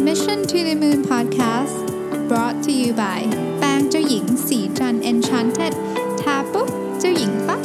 [0.00, 1.86] Mission to the Moon Podcast
[2.28, 3.20] brought to you by
[3.58, 5.74] แป้งเจ้าหญิงศรีจันทร์ Enchanted
[6.20, 6.68] ทาปุ๊บ
[7.00, 7.60] เจ้าหญิงปั๊บ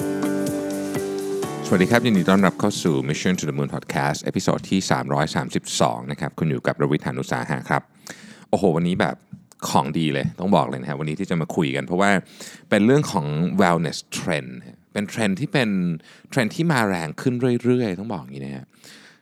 [1.65, 4.79] สวัสดีครับยินดีต้อนรับเข้าสู่ Mission to the Moon Podcast episode ที่
[5.45, 7.81] 332 นะครับ คุณอยู่กับรวิศ หาญอุตสาหะครับ
[8.49, 9.15] โอ้โห วันนี้แบบ
[9.69, 12.11] ของดีเลยต้องบอกเลยนะครับวันนี้ที่จะมาคุยกัน เพราะว่า
[12.69, 13.25] เป็นเรื่องของ
[13.61, 14.51] wellness trend
[14.93, 15.69] เป็นเทรนด์ที่เป็น
[16.29, 17.33] เทรนด์ที่มาแรงขึ้น
[17.63, 18.65] เรื่อยๆ ต้องบอกอย่างนี้นะฮะ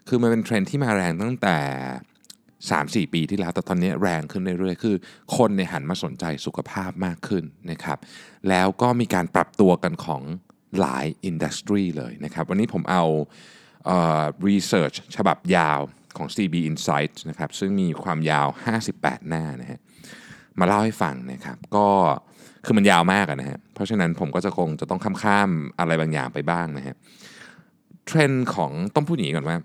[0.08, 1.58] คือมันเป็นเทรนด์ที่มาแรงตั้งแต่
[2.66, 4.96] 3-4 ปีที่แล้ว แต่ตอนนี้แรงขึ้นเรื่อยๆ คือ
[5.38, 7.98] คนเนี่ยหันมาสนใจสุขภาพมากขึ้นนะครับ
[8.50, 10.22] แล้วก็มีการปรับตัวกันของ
[10.80, 13.04] หลาย industry เลยนะครับ วันนี้ผมเอา
[13.86, 15.80] เอ่อ research ฉบับยาว
[16.18, 18.48] ของ CB Insights นะครับ ซึ่งมีความยาว
[18.88, 19.80] 58 หน้านะฮะ
[20.60, 21.88] มาเล่าให้ฟังนะครับ ก็
[22.66, 26.96] คือมันยาวมากนะฮะ เพราะฉะนั้นผมก็จะคงจะต้องข้ามๆอะไรบางอย่างไปบ้างนะฮะ
[28.06, 29.58] เทรนด์ของต้องพูดอย่างนี้ก่อนว่า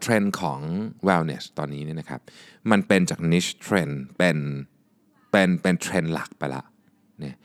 [0.00, 0.60] เทรนด์ของ
[1.08, 2.20] wellness ตอนนี้เนี่ยนะครับ
[2.70, 4.36] มันเป็นจาก niche trend เป็น
[5.30, 6.62] เป็นเป็นเทรนด์หลักไปละ
[7.20, 7.36] เนี่ย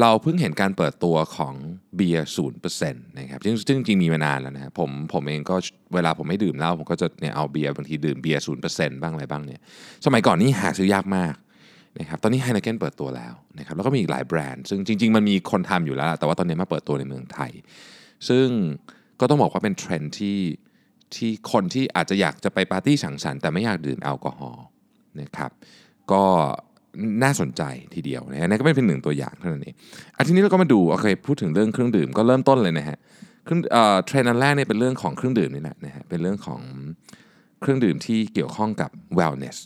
[0.00, 1.54] เราเพิ่งเห็นการเปิดตัวของ
[1.96, 5.56] เบียร์ศูนย์เปอร์เซ็นต์นะครับซึ่งซึ่งจริงมีมานานแล้วนะครับผมผมเองก็
[5.94, 9.60] เวลาผมไม่ดื่มเหล้าผมก็จะเนี่ยเอาเบียร์บางทีดื่มเบียร์ศูนย์เปอร์เซ็นต์บ้างอะไรบ้างเนี่ย
[10.06, 11.34] สมัยก่อนนี่หาซื้อยากมาก
[11.98, 17.50] นะครับตอนนี้ไฮน e เกนเปิดตัวแล้วนะครับแล้วก็มีอีกหลายแบรนด์ ซึ่งจริง ๆ มันมีคนทำอยู่แล้ว แต่ว่าตอนนี้มาเปิดตัวในเมืองไทย
[18.28, 18.46] ซึ่ง
[19.20, 20.38] ก็ต้องบอกว่าเป็นเทรนด์ที่
[21.14, 24.64] ที่คนที่อาจจะอยากจะไปปาร์ตี้สังสรรค์แต่ไม่อยากดื่มแอลกอฮอล์
[25.20, 25.50] นะครับ
[26.12, 26.24] ก็
[27.22, 27.62] น่าสนใจ
[27.94, 29.76] ทีเดียวนะฮะนั่นก็เป็นหนึ่งตัวอย่างเท่านั้นเอง
[30.16, 32.96] อันทีนี้เราก็มาดูโอเคพูดถึงเรื่องเครื่องดื่มก็เริ่มต้นเลยนะฮะ
[33.44, 33.60] เครื่อง
[34.06, 36.60] เทรนด์อันแรกเนี่ยเป็นเรื่องของเครื่องดื่มนี่แหละนะฮะเป็นเรื่องของ
[37.60, 39.56] เครื่องดื่มที่เกี่ยวข้องกับ wellness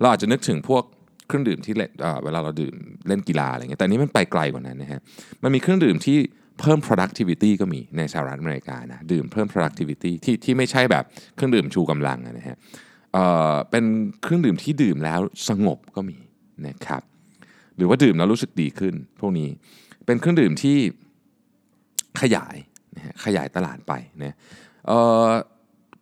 [0.00, 0.82] เราอาจจะนึกถึงพวก
[1.26, 1.90] เครื่องดื่มที่เล่น
[2.24, 2.74] เวลาเราดื่ม
[3.08, 5.00] เล่นกีฬาอะไรเงี้ยแต่นนี้มันไปไกลกว่านั้นนะฮะ
[5.42, 6.18] มันมีเครื่องดื่มที่
[6.60, 11.04] เพิ่ม productivity ก็มีในสหรัฐอเมริกานะดื่มเพิ่ม productivity ที่ที่ไม่ใช่แบบ
[11.34, 12.56] เครื่องดื่มชูกำลังนะฮะ
[13.12, 13.84] เอ่อเป็น
[14.22, 16.18] เครื่องดื่มที่ดื่มแล้วสงบก็มี
[16.66, 17.02] นะครับ
[17.76, 19.48] หรือว่าดื่มแล้วรู้สึกดีขึ้น พวกนี้
[20.06, 20.76] เป็นเครื่องดื่มที่
[22.20, 22.56] ขยาย
[22.96, 23.92] นะฮะขยายตลาดไป
[24.22, 24.34] นะ
[24.86, 25.28] เอ่อ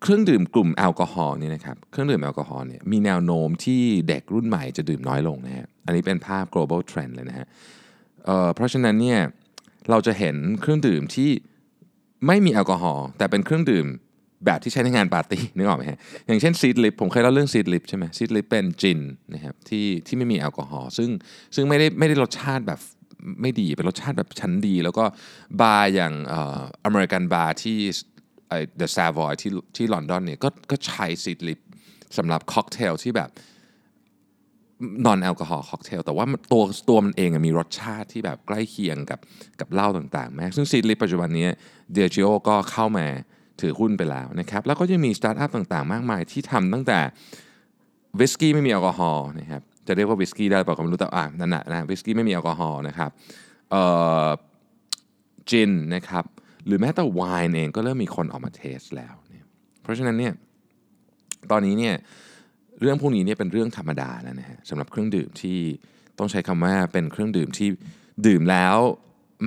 [0.03, 7.47] เครื่องดื่มกลุ่มแอลกอฮอล์นี่นะครับเครื่องดื่มแอลกอฮอล์เนี่ยมีแนวโน้มที่เด็กรุ่นใหม่จะดื่มน้อยลงนะฮะอันนี้เป็นภาพ global trend เลยนะฮะ
[8.27, 9.21] เออเพราะฉะนั้นเนี่ย
[9.91, 11.31] เราจะเห็นเครื่องดื่มที่
[12.27, 13.87] ไม่มีแอลกอฮอล์แต่เป็นเครื่องดื่ม
[14.47, 19.01] แบบที่ใช้ในงานปาร์ตี้นึกออกไหมฮะอย่างเช่น Seedlip ผมเคยเล่าเรื่อง Seedlip ใช่ไหม Seedlip เป็นจิน
[19.35, 21.11] นะครับที่ที่ไม่มีแอลกอฮอล์ซึ่ง
[21.55, 22.81] ซึ่งไม่ได้ไม่ได้รสชาติแบบ
[23.41, 25.05] ไม่ดีเป็นรสชาติแบบชั้นดี แล้วก็
[25.61, 26.41] บาร์อย่างเอ่
[26.85, 27.79] อ American Bar ที่
[28.49, 31.61] ไอ้ The Savoy ที่ที่ลอนดอนเนี่ยก็ก็ใช้ Seedlip
[32.17, 33.31] สำหรับค็อกเทลที่แบบ
[35.07, 39.19] non-alcohol cocktail แต่ว่าตัวตัวมันเองมีรสชาติที่แบบใกล้เคียงกับ
[39.61, 41.47] กับเหล้าต่างๆแม้ซึ่ง Seedlip ปัจจุบันนี้
[41.93, 43.07] Diageo ก็เข้ามา
[43.61, 46.99] ถือหุ้นไปแล้วนะครับ แล้วก็ยังมีสตาร์ทอัพต่างๆ มากมายที่ทำตั้งแต่
[48.21, 53.11] วิสกี้ไม่มีแอลกอฮอล์นะครับจะเรียกว่าวิสกี้ได้เปล่าก็ไม่รู้แต่อ่านั่นแหละนะวิสกี้ไม่มีแอลกอฮอล์นะครับ
[53.71, 53.83] เอ่
[54.25, 54.27] อ
[55.51, 56.25] จินนะครับ
[56.67, 59.15] หรือแม้แต่ไวน์เองก็เริ่มมีคนออกมา test แล้ว
[59.83, 60.33] เพราะฉะนั้นเนี่ย
[61.51, 61.95] ตอนนี้เนี่ย
[62.81, 65.59] เรื่องพวกนี้เนี่ยเป็นเรื่องธรรมดาแล้วนะฮะสำหรับเครื่องดื่มที่
[66.19, 67.69] ต้องใช้คำว่าเป็นเครื่องดื่มที่
[68.27, 68.77] ดื่มแล้ว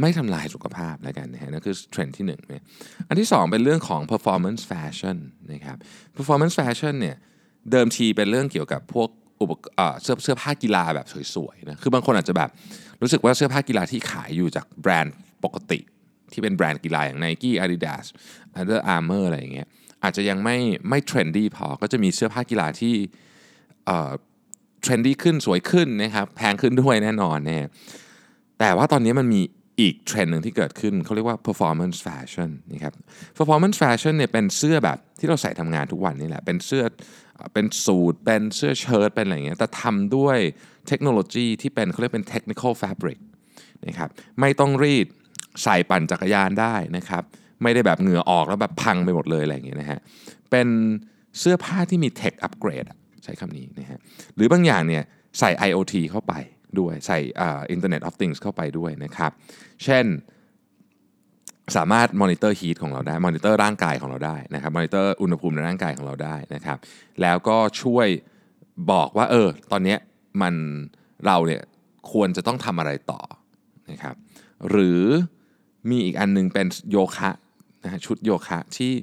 [0.02, 2.64] ไม่ทำลายสุขภาพแล้วกันนะฮะนั่นคือเทรนด์ที่หนึ่งเนี่ย
[3.08, 5.18] อันที่สองเป็นเรื่องของ performance fashion
[5.54, 5.78] นะครับ
[6.18, 7.16] performance fashion เนี่ย
[7.72, 9.10] เดิมทีเป็นเรื่องเกี่ยวกับพวก
[9.42, 12.50] อุปกรณ์เอ่อเสื้อเสื้อผ้ากีฬาแบบสวยๆนะคือบางคนอาจจะแบบ
[13.02, 15.80] รู้สึกว่าเสื้อผ้ากีฬาที่ขายอยู่จากแบรนด์ปกติ
[16.32, 18.06] ที่เป็นแบรนด์กีฬาอย่าง Nike Adidas
[18.60, 19.68] Under Armour อะไรอย่างเงี้ย
[20.04, 20.58] อาจจะยังไม่
[20.90, 22.96] ไม่เทรนดี้พอ ก็จะมีเสื้อผ้ากีฬาที่
[24.82, 27.66] เทรนดี้ขึ้นสวยขึ้นนะครับแพงขึ้นด้วยแน่นอนเนี่ย
[28.60, 29.42] แต่ว่าตอนนี้มันมี
[29.80, 32.94] อีกเทรนด์หนึ่งที่เกิดขึ้นเขาเรียกว่า performance fashion นะครับ
[33.38, 36.84] performance fashion เนี่ยเป็นเสื้อแบบที่เราใส่ทำงานทุกวันนี่แหละ เป็นเสื้อ
[37.54, 40.38] เป็นสูทเป็นเสื้อเชิ้ตเป็นอะไรอย่างเงี้ยแต่ทำด้วย
[40.88, 43.20] เทคโนโลยีที่เป็นเขาเรียกเป็น technical fabric
[43.88, 44.10] นะครับ
[44.40, 45.08] ไม่ต้องรีด
[45.64, 47.24] ใส่ปั่นจักรยานได้นะครับ
[47.64, 50.00] ไม่ได้แบบเหงื่อออกแล้วแบบพังไปหมดเลยอะไรอย่างเงี้ยนะฮะ
[50.52, 50.68] เป็น
[51.40, 54.00] เสื้อผ้าที่มี tech upgrade อะใช้คำนี้นะฮะ
[54.36, 55.04] หรือบางอย่างเนี่ย
[55.40, 56.34] ใส่ IoT เข้าไป
[56.80, 59.32] ด้วยใส่อ่า Internet of Things เข้าไปด้วยนะครับ
[59.84, 60.06] เช่น
[61.76, 66.78] สามารถ monitor heat ของเราได้มอนิเตอร์ร่างกายของเราได้นะครับมอนิเตอร์อุณหภูมิในร่างกายของเราได้นะครับ
[67.22, 68.08] แล้วก็ช่วย
[68.92, 69.96] บอกว่าเออตอนนี้
[70.42, 70.54] มัน
[71.26, 71.62] เราเนี่ย
[72.12, 73.22] ควรจะต้องทำอะไรต่อ
[73.92, 74.16] นะครับ
[74.70, 75.02] หรือ
[75.90, 77.30] มีอีกอันนึงเป็นโยคะ
[77.88, 78.94] นะฮะชุดโยคะที่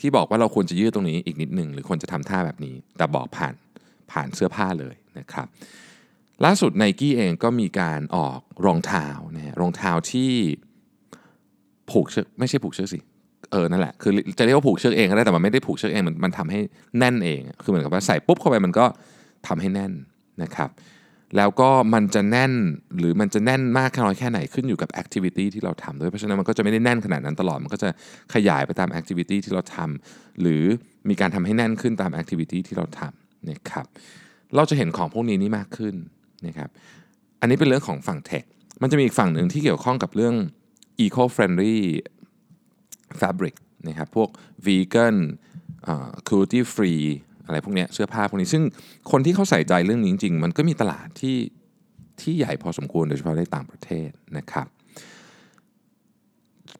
[0.00, 3.54] ที่บอกว่าเราควรจะยืดตรงนี้อีกนิดหนึ่งหรือควรจะทำท่าแบบนี้ แต่บอกผ่าน
[4.10, 5.46] ผ่านเสื้อผ้าเลยนะครับ
[6.44, 9.06] ล่าสุดไนกี้เองก็มีการออกรองเท้า
[9.36, 10.32] นะฮะรองเท้าที่
[11.90, 12.98] ผูกเชือกไม่ใช่ผูกเชือกสิ
[13.52, 16.60] เออนั่นแหละคือจะเรียกว่าผูกเชือกเองก็ได้แต่มันไม่ได้ผูกเชือกเองมันมันทำให้
[16.98, 18.86] แน่นเอง คือเหมือนกับว่าใส่ปุ๊บเข้าไปมันก็
[19.46, 19.92] ทำให้แน่น
[20.42, 20.68] นะครับ
[21.36, 22.52] แล้วก็มันจะแน่น
[22.98, 27.88] หรือมันจะแน่นมากแค่น้อยแค่ไหนขึ้นอยู่กับ activity ที่เราทำด้วยเพราะฉะนั้นมันก็จะไม่ได้แน่นขนาดนั้นตลอด มันก็จะ
[28.34, 30.62] ขยายไปตาม activity ที่เราทำหรือ
[31.08, 33.86] มีการทำให้แน่นขึ้นตาม activity ที่เราทำนะครับ
[34.56, 35.94] เราจะเห็นของพวกนี้นี่มากขึ้น
[36.46, 36.68] นะครับ
[37.40, 38.44] อันนี้เป็นเรื่องของฝั่ง tech
[38.82, 40.34] มันจะมีอีกฝั่งหนึ่งที่เกี่ยวข้องกับเรื่อง
[41.04, 41.76] eco-friendly
[43.20, 43.54] fabric
[43.88, 44.28] นะครับพวก
[44.66, 45.16] vegan
[45.90, 47.04] uh, cruelty free
[47.46, 48.62] อะไรพวกนี้เสื้อผ้าพวกนี้ซึ่ง
[49.10, 51.36] คนที่เขาใส่ใจเรื่องนี้จริง ๆ มันก็มีตลาดที่
[52.20, 54.66] ที่ใหญ่พอสมควรโดยเฉพาะในต่างประเทศนะครับ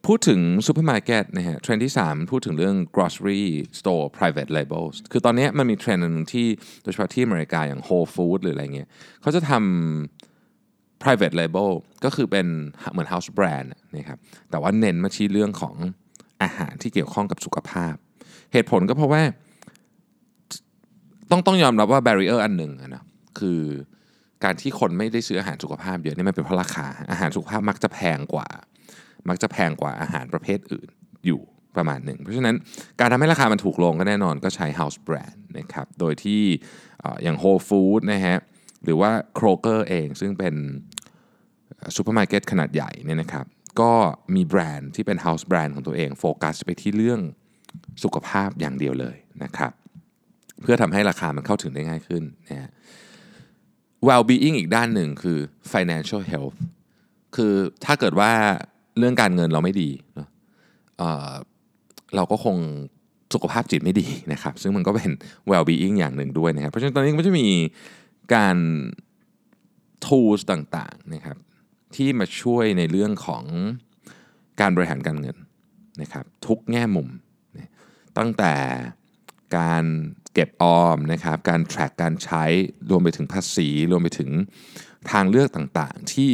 [0.06, 3.44] พูดถึงซูเปอร์มาร์เก็ตนะฮะเทรนด์ที่ 3 พูดถึงเรื่อง grocery
[3.78, 6.46] store private labels คือตอนนี้มันมีเทรนด์หนึ่งที่
[6.82, 8.88] โดยเฉพาะที่อเมริกาอย่าง Whole Food หรืออะไรเงี้ย
[9.22, 11.70] เขาจะทำ private label
[12.04, 12.46] ก็คือเป็น
[12.92, 14.18] เหมือน house brand นะครับ
[14.50, 15.74] แต่ว่าเน้นมาชี้เรื่องของ
[16.42, 17.94] อาหารที่เกี่ยวข้องกับสุขภาพ
[18.52, 19.22] เหตุผลก็เพราะว่า
[21.30, 23.02] ต้องต้องยอมรับว่า barrier อันหนึ่งนะ
[23.38, 23.62] คือ
[24.44, 28.48] การที่คนไม่ได้ซื้ออาหารสุขภาพเยอะนี่มันเป็นเพราะราคา อาหารสุขภาพมักจะแพงกว่า
[29.28, 30.88] มักจะแพงกว่าอาหารประเภทอื่น
[31.26, 31.40] อยู่
[31.76, 32.56] ประมาณหนึ่ง เพราะฉะนั้น
[33.00, 36.42] การทำให้ราคามันถูกลงก็แน่นอนก็ใช้ house brand นะครับ โดยที่
[37.22, 38.38] อย่าง Whole Food นะฮะ
[38.84, 40.54] หรือว่า Kroger เองซึ่งเป็น
[41.96, 43.46] ซูเปอร์มาร์เก็ตขนาดใหญ่เนี่ยนะครับ
[43.80, 43.92] ก็
[44.34, 47.20] มีแบรนด์ที่เป็น house brand ของตัวเองโฟกัสไปที่เรื่อง
[48.04, 49.72] สุขภาพอย่างเดียวเลยนะครับ
[50.64, 52.70] เพื่อทำให้ราคามันเข้าถึงได้ง่ายขึ้นนะฮะ
[54.06, 55.38] well-being อีกด้านหนึ่งคือ
[55.72, 56.56] financial health
[57.36, 57.52] คือ
[57.84, 58.32] ถ้าเกิดว่า
[58.98, 61.00] เรื่องการเงินเราไม่ดีเนาะ
[62.16, 62.56] เราก็คง
[63.34, 65.10] สุขภาพจิตไม่ดีนะครับ ซึ่งมันก็เป็น
[65.50, 67.48] well-being อย่างหนึ่งด้วยนะครับ เพราะฉะนั้นตอนนี้ก็จะมี
[68.34, 68.56] การ
[70.04, 71.36] tools ต่างๆนะครับ
[71.94, 73.44] ที่มาช่วยในเรื่องของ
[74.60, 75.36] การบริหารการเงิน
[76.02, 77.08] นะครับทุกแง่มุม
[78.18, 78.54] ตั้งแต่
[79.58, 79.84] การ
[80.34, 82.44] เก็บออมนะครับ การ track การใช้
[82.90, 84.30] รวมไปถึงภาษี รวมไปถึง
[85.10, 86.30] ทางเลือกต่างๆ ที่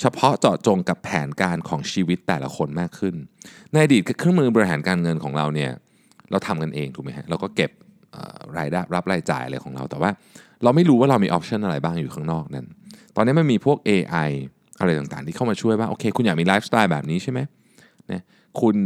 [0.00, 3.14] เฉพาะเจาะจงกับแผนการของชีวิตแต่ละคนมากขึ้น
[3.72, 5.70] ในอดีตเครื่องมือบริหารการเงินของเราเนี่ย
[6.30, 7.70] เราทำกันเองถูกไหมฮะเราก็เก็บ
[8.58, 10.10] รายได้รับรายจ่ายอะไรของเรา แต่ว่า
[10.62, 12.66] เราไม่รู้ว่าเรามี option อะไรบ้างอยู่ข้างนอกนั้น
[13.16, 14.30] ตอนนี้มันมีพวก AI
[14.78, 17.40] อะไรต่างๆ ที่เข้ามาช่วยว่าโอเค คุณอยากมีไลฟ์สไตล์แบบนี้ใช่ไหม
[18.12, 18.22] นะ
[18.60, 18.76] คุณ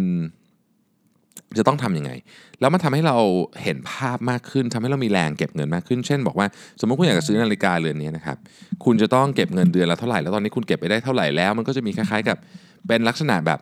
[1.59, 2.13] จะต้องทำยังไง
[2.61, 3.17] แล้วมันทำให้เรา
[3.63, 6.47] เห็นภาพมากขึ้นทำให้เรามีแรงเก็บเงินมากขึ้น เช่น บอกว่า
[6.81, 8.37] สมมติคุณอยากจะซื้อนาฬิกาเรือนนี้นะครับ
[8.85, 12.37] คุณจะต้องเก็บเงินเดือนละเท่าไหร่ แล้วตอนนี้คุณเก็บไปได้เท่าไหร่แล้ว มันก็จะมีคล้ายๆกับ
[12.87, 13.59] เป็นลักษณะแบบ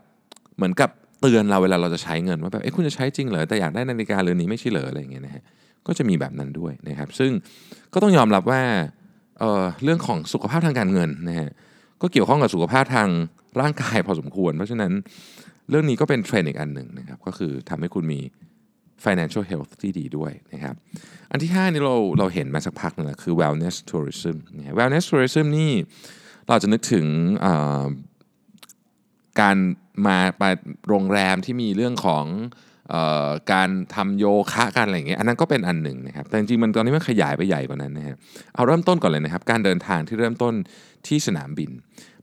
[0.57, 0.91] เหมือนกับ
[1.21, 5.43] เตือนเราเวลาเราจะใช้เงินว่าแบบ เอ้คุณจะใช้จริงเหรอ แต่อยากได้นาฬิกาเรือนนี้ไม่ใช่เหรออะไรอย่างเงี้ยนะฮะ
[5.87, 7.31] ก็จะมีแบบนั้นด้วยนะครับ ซึ่ง
[7.93, 8.63] ก็ต้องยอมรับว่า
[9.39, 11.51] เเรื่องของสุขภาพทางการเงินนะฮะ
[12.03, 13.09] ก็เกี่ยวข้องกับสุขภาพทาง
[13.61, 14.93] ร่างกายพอสมควร เพราะฉะนั้น
[15.73, 18.21] เรื่องนี้ก็เป็นเทรนด์อีกอันหนึ่งนะครับก็คือทำให้คุณมี
[19.05, 20.75] financial health ที่ดีด้วยนะครับ
[21.31, 24.37] อันที่ 5 นี่เราเราเห็นมาสักพักนึงแล้วคือ wellness tourism
[24.79, 25.73] wellness tourism นี่
[26.49, 27.07] เราจะนึกถึง
[29.41, 29.57] การ
[30.07, 30.43] มาไป
[30.89, 32.25] โรงแรมที่มีเรื่องของ
[32.95, 32.97] อ
[33.29, 38.17] อการทำโยคะกันอะไรอย่างเงี้ยอันนั้นก็เป็นอันหนึ่งนะครับ แต่จริงๆมันตอนนี้มันขยายไปใหญ่กว่านั้นนะครับ
[38.55, 40.55] เอาเริ่มต้นก่อนเลยนะครับ การเดินทางที่เริ่มต้น
[41.07, 41.71] ที่สนามบิน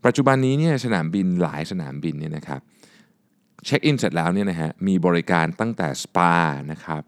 [0.05, 6.33] ปัจจุบันนี้เนี่ยสนามบินหลายสนามบินเนี่ยนะครับเเช็คอินเสร็จแล้วเนี่ยนะฮะมีบริการตั้งแต่สปา
[6.71, 7.01] นะครับ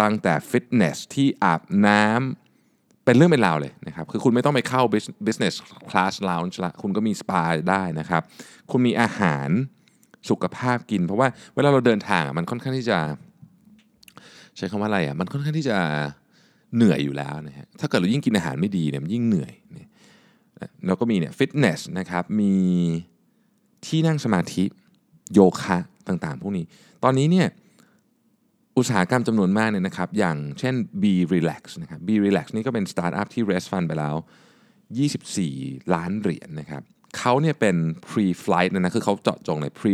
[0.00, 4.82] ตั้งแต่ฟิตเนสที่อาบน้ำเป็นเรื่องเป็นราวเลยนะครับคือคุณไม่ต้องไปเข้า
[5.26, 5.54] business
[5.90, 8.22] class lounge ละคุณก็มีสปาได้นะครับ
[8.70, 9.48] คุณมีอาหาร
[10.30, 12.98] สุขภาพกิน เพราะว่าเวลาเราเดินทางมันค่อนข้างที่จะ
[14.56, 15.78] ใช้คำว่าอะไรอะมันค่อนข้างที่จะ
[16.76, 19.52] เหนื่อยอยู่แล้วนะฮะถ้าเกิดเรายิ่งกินอาหารไม่ดีเนี่ยมันยิ่งเหนื่อย
[20.86, 22.54] แล้วก็มีเนี่ยฟิตเนสนะครับมี
[23.86, 24.64] ที่นั่งสมาธิ
[25.34, 25.78] โยคะ
[26.08, 26.64] ต่างๆ พวกนี้
[27.04, 27.48] ตอนนี้เนี่ย
[28.76, 31.04] อุตสาหกรรมจำนวนมากเนี่ยนะครับ อย่างเช่น B
[31.34, 34.16] Relax นะครับ B Relax นี่ก็เป็นสตาร์ทอัพที่ raise fund ไปแล้ว
[35.08, 36.82] 24 ล้านเหรียญนะครับ
[37.18, 37.76] เขาเนี่ยเป็น
[38.08, 39.92] pre flight นะนะคือเขาเจาะจงเลย pre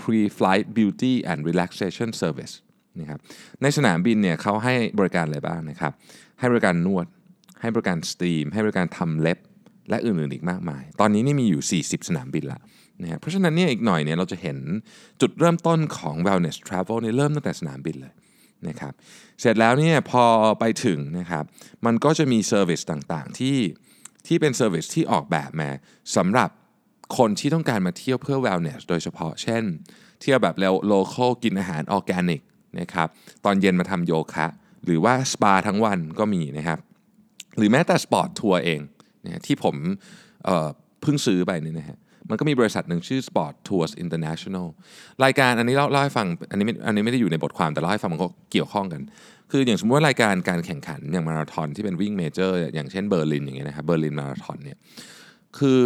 [0.00, 2.54] pre flight beauty and relaxation service
[3.00, 3.20] นะครับ
[3.62, 5.92] ในสนามบินเนี่ยเขาให้บริการอะไรบ้างนะครับ
[6.38, 7.06] ให้บริการนวด
[7.60, 9.38] ให้บริการ steam ให้บริการทำเล็บ
[9.90, 12.60] และอื่นๆอีกมากมาย ตอนนี้นี่มีอยู่ 40 สนามบินละ
[13.02, 14.58] นะเพราะฉะนั้นเนี่ยอีกหน่อยเนี่ยเราจะเห็น
[15.20, 18.14] จุดเริ่มต้นของ wellness travel เนี่ยเริ่มตั้งแต่สนามบินเลย
[18.68, 18.92] นะครับ
[19.40, 20.24] เสร็จแล้วเนี่ยพอ
[20.60, 21.44] ไปถึงนะครับ
[21.86, 23.56] มันก็จะมี service ต่างๆ ที่
[24.26, 25.70] ที่เป็น service ที่ออกแบบมา
[26.16, 26.50] สำหรับ
[27.18, 29.62] คนที่ต้องการมาเที่ยวเพื่อ wellness โดยเฉพาะ เช่น
[30.20, 32.40] เที่ยวแบบแล้ว local กินอาหารออร์แกนิก
[32.80, 33.08] นะครับ
[33.44, 34.46] ตอนเย็นมาทำโยคะ
[34.84, 36.78] หรือว่าสปาทั้งวันก็มีนะครับ
[37.56, 38.80] หรือแม้แต่ sport tour เอง
[39.24, 39.76] นะที่ผม
[41.02, 41.98] เพิ่งซื้อไปนี่นะฮะ
[42.30, 44.66] มันก็มีบริษัทหนึ่งชื่อ Sport Tours International
[45.24, 49.00] รายการอันนี้เล่าเล่าให้ฟังอันนี้ไม่อันนี้ไม่ได้อยู่ในบทความแต่เล่าให้ฟังมันก็เกี่ยวข้องกัน
[49.50, 54.78] คืออย่างสมมติว่ารายการการแข่งขันอย่างมาราธอนที่เป็นวิ่ง major อย่างเช่นเบอร์ลินอย่างเงี้ยนะครับเบอร์ลินมาราธอนเนี่ย
[55.58, 55.82] คือ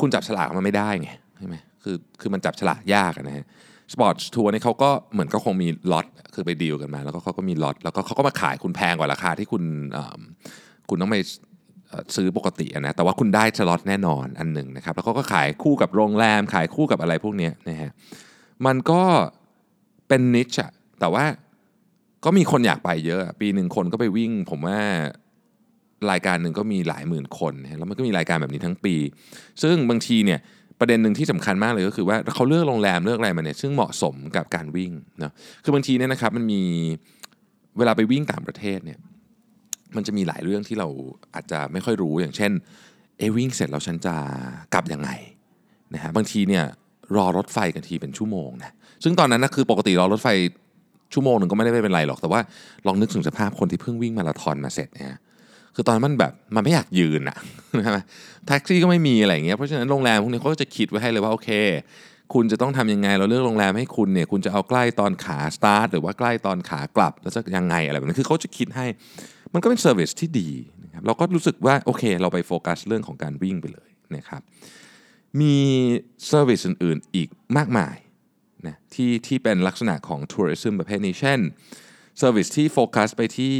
[0.00, 3.46] คุณจับฉลากมันไม่ได้ไงใช่ไหมคือคือมันจับฉลากยากนะฮะ
[3.92, 9.62] sport tour นี่เขาก็เหมือนก็คงมีล็อตคือไปดีลกันมา แล้วก็เขาก็มีล็อตแล้วก็เขาก็มาขายคุณแพงกว่าราคาที่คุณ
[10.88, 11.16] คุณต้องไป
[12.16, 17.90] ซื้อปกตินะแต่ว่าคุณได้สล็อตแน่นอนอันหนึ่งนะครับ แล้วเขาก็ขายคู่กับโรงแรม ขายคู่กับอะไรพวกนี้นะฮะ
[18.66, 19.02] มันก็
[20.08, 21.24] เป็นนิชอะแต่ว่า
[22.24, 24.78] ก็มีคนอยากไปเยอะ ปีหนึ่งคนก็ไปวิ่ง ผมว่า
[26.10, 28.94] รายการหนึ่งก็มีหลายหมื่นคนแล้วมันก็มีรายการแบบนี้ทั้งปี
[29.62, 30.40] ซึ่งบางทีเนี่ย
[30.80, 35.32] ประเด็นหนึ่งที่สำคัญมากเลยก็คือว่าเขาเลือกโรงแรมเลือกอะไรมาเนี่ยซึ่งเหมาะสมกับการวิ่งเนาะ
[35.64, 36.62] คือบางทีเนี่ยนะครับมันมี
[37.78, 38.98] เวลาไปวิ่งต่างประเทศเนี่ย
[39.96, 40.88] มันจะมีหลายเรื่องที่เรา
[41.34, 42.52] อาจจะไม่ค่อยรู้อย่างเช่น
[43.18, 44.14] เอวิ่งเสร็จแล้วฉันจะ
[44.74, 45.10] กลับยังไง
[45.94, 46.64] นะฮะบางทีเนี่ย
[47.16, 48.74] รอรถไฟกันทีเป็นชั่วโมงนะ
[49.04, 50.28] ซึ่งตอนนั้นนะคือปกติรอรถไฟ
[51.12, 52.40] ชั่วโมงหนึ่งก็ไม่ได้เป็นไรหรอก แต่ว่า
[52.86, 55.18] ลองนึกถึงสภาพคนที่เพิ่งวิ่งมาราธอนมาเสร็จเนี่ย
[55.74, 57.36] คือตอนนั้นมันแบบมันไม่อยากยืนอะ
[57.84, 57.98] ใช่ไหม
[58.46, 61.50] แท็กซี่ก็ไม่มีอะไรเงี้ยเพราะฉะนั้นโรงแรมพวกนี้เขาก็จะคิดไว้ให้เลยว่าโอเค
[62.34, 68.86] คุณจะต้องทำยังไง เราเลือกโรงแรมให้คุณเนี่ยคุณจะเอาใกล้ตอนขาสตาร์ทหรือว่าใกล้ตอนขากลับแล้วจะยังไงอะไรแบบนี้คือเขาจะคิดให้
[69.56, 70.50] มันก็เป็น service ที่ดี
[70.84, 74.42] นะครับเราก็รู้สึกว่าโอเค เราไปโฟกัสเรื่องของการวิ่งไปเลยนะครับ
[75.40, 75.56] มี
[76.26, 77.96] service อื่น ๆ อีกมากมาย
[78.66, 81.40] นะที่ที่เป็นลักษณะของ tourism ประเภทนี้เช่น
[82.18, 83.54] service ที่โฟกัสไปที่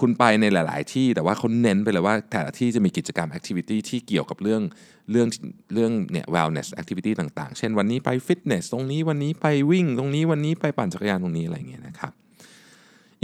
[0.00, 4.62] คุณไปในหลาย ๆ ที่แต่ว่าเขาเน้นไปเลยว่าแต่ละที่จะมีกิจกรรม activity ที่เกี่ยวกับเรื่อง
[5.10, 5.28] เรื่อง
[5.74, 12.12] เรื่องเนี่ย wellness activity ต่าง ๆ เช่นวันนี้ไปฟิตเนสตรงนี้วันนี้ไปวิ่ง ตรงนี้วันนี้ไปปั่นจักรยานตรงนี้อะไรเงี้ยนะครับ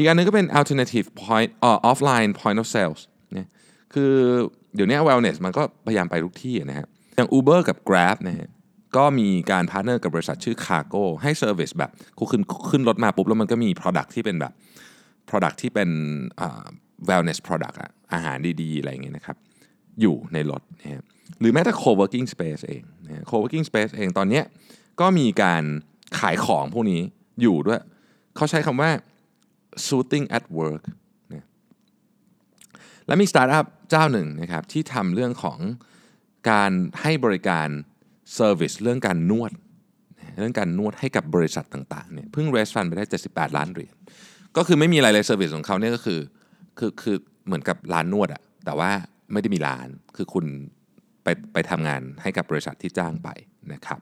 [0.00, 3.00] อีกอันหนึ่งก็เป็น alternative point อ่อ offline point of sales
[3.34, 3.48] เนี่ย
[3.94, 4.12] คือ
[4.74, 8.48] เดี๋ยวนี้ wellness มันก็พยายามไปทุกที่นะฮะอย่าง Uber กับ Grab นะฮะ
[8.96, 14.52] ก็มีการพาร์ n เนอร์กับบริษัทชื่อ Cargo ให้ service แบบคุณขึ้นขึ้นรถมาปุ๊บ แล้วมันก็มี product ที่เป็นแบบ
[15.28, 15.90] product ที่เป็น
[16.40, 16.48] อ่
[17.08, 19.36] wellness product อะอาหารดีๆ อะไรอย่างเงี้ยนะครับ
[20.00, 21.02] อยู่ในรถนะฮะ
[21.40, 24.44] หรือแม้แต่ co-working space เองนะฮะ co-working space เองตอนเนี้ย
[25.00, 25.62] ก็มีการ
[26.18, 27.00] ขายของพวกนี้
[27.42, 27.80] อยู่ด้วย
[28.36, 28.90] เขาใช้คำว่า
[29.86, 30.84] shooting at work
[31.32, 31.46] นะ
[33.06, 35.58] และมีสตาร์ทอัพเจ้าหนึ่งนะครับที่ทำเรื่องของ
[36.50, 37.68] การให้บริการ
[38.34, 39.52] service เรื่องการนวด
[40.38, 43.94] เรื่องการนวดให้กับบริษัทต่างๆเนี่ยเพิ่ง raise fund ไปได้ 78 ล้านเหรียญ
[44.56, 46.20] ก็คือไม่มีอะไรเลยเซอร์วิสของเขาเนี่ยก็คือ
[46.78, 48.90] คือคือเหมือนกับร้านนวดอะแต่ว่า
[49.32, 50.44] ไม่ได้มีร้านคือคุณ
[51.24, 53.28] ไปไปทำงานให้กับบริษัทที่จ้างไป
[53.72, 54.00] นะครับ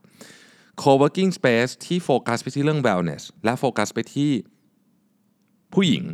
[0.82, 4.30] co-working space ที่โฟกัสไปที่เรื่อง wellness และโฟกัสไปที่
[5.74, 6.04] ผู้หญิง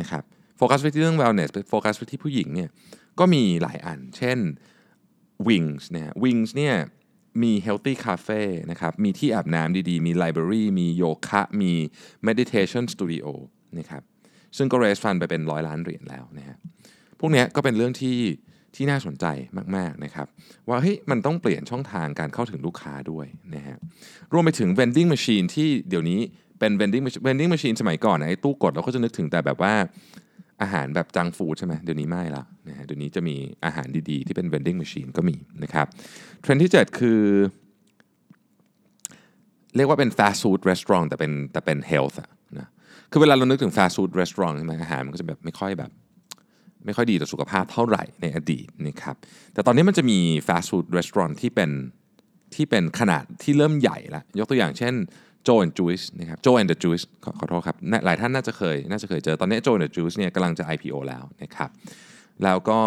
[0.00, 0.22] นะครับ
[0.56, 2.70] โฟกัสไปที่เรื่อง wellness โฟกัสไปที่ผู้หญิงเนี่ย
[3.18, 4.38] ก็มีหลายอัน เช่น
[5.48, 6.74] Wings เนี่ย Wings เนี่ย
[7.42, 11.72] มี Healthy Cafe นะครับ มีที่อาบน้ำดีๆ มี Library มีโยคะ มี
[12.26, 13.26] Meditation Studio
[13.78, 14.02] นะครับ
[14.56, 16.56] ซึ่งก็ raise fund ไปเป็นร้อยล้านเหรียญแล้วนะฮะ
[17.20, 18.18] พวกเนี้ยก็เป็นเรื่องที่
[18.74, 19.26] ที่น่าสนใจ
[19.76, 20.26] มาก ๆ นะครับ
[20.68, 23.76] ว่าเฮ้ยมันต้องเปลี่ยนช่องทางการเข้าถึงลูกค้าด้วยนะฮะ
[24.32, 26.20] รวมไปถึง vending machine ที่เดี๋ยวนี้
[26.58, 29.74] เป็น vending machine vending machine สมัยก่อนนะไอ้ตู้กดเราก็จะนึกถึงแต่แบบว่า
[30.62, 35.86] อาหารแบบจังฟูดใช่ไหมเดี๋ยวนี้ไม่ละนะฮะเดี๋ยวนี้จะมีอาหารดีๆ ที่เป็น vending machine ก็มีนะครับ
[36.40, 37.20] เทรนด์ที่ 7 คือ
[39.76, 42.68] เรียกว่าเป็น fast food restaurant แต่เป็นแต่เป็น health อะนะ
[43.10, 45.90] คือเวลาเรานึกถึง fast food restaurant ใช่ไหมอาหารมันก็จะแบบไม่ค่อยแบบ
[46.84, 49.16] ไม่ค่อยดีต่อสุขภาพเท่าไหร่ในอดีตนะครับ
[49.54, 51.70] แต่ตอนนี้มันจะมี fast food restaurant ที่เป็น
[52.54, 54.94] ที่เป็นขนาดที่เริ่มใหญ่ล้วยกตัวอย่างเช่น
[55.48, 59.90] Joe and Juice นะครับ Joe and the Juice ขอขอโทษครับ หลายท่านน่าจะเคย น่าจะเคยเจอ ตอนนี้ Joe and the
[59.96, 61.70] Juice เนี่ยกำลังจะ IPO แล้วนะครับ
[62.44, 62.78] แล้วก็